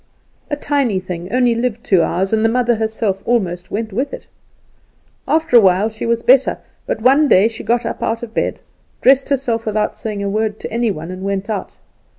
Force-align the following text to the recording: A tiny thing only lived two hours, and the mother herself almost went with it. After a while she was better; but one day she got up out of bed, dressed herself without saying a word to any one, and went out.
A 0.49 0.55
tiny 0.55 0.99
thing 0.99 1.31
only 1.31 1.53
lived 1.53 1.83
two 1.83 2.01
hours, 2.01 2.33
and 2.33 2.43
the 2.43 2.49
mother 2.49 2.73
herself 2.73 3.21
almost 3.23 3.69
went 3.69 3.93
with 3.93 4.15
it. 4.15 4.25
After 5.27 5.57
a 5.57 5.59
while 5.59 5.89
she 5.89 6.07
was 6.07 6.23
better; 6.23 6.57
but 6.87 7.03
one 7.03 7.27
day 7.27 7.47
she 7.47 7.63
got 7.63 7.85
up 7.85 8.01
out 8.01 8.23
of 8.23 8.33
bed, 8.33 8.57
dressed 9.01 9.29
herself 9.29 9.67
without 9.67 9.95
saying 9.95 10.23
a 10.23 10.27
word 10.27 10.59
to 10.61 10.73
any 10.73 10.89
one, 10.89 11.11
and 11.11 11.21
went 11.21 11.51
out. 11.51 11.75